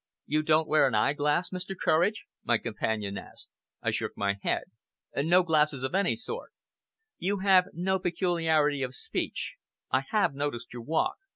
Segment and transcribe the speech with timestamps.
[0.25, 1.75] "You don't wear an eyeglass, Mr.
[1.79, 3.49] Courage?" my companion asked.
[3.83, 4.63] I shook my head.
[5.15, 6.51] "No glasses of any sort."
[7.19, 9.57] "You have no peculiarity of speech?
[9.91, 11.17] I have noticed your walk.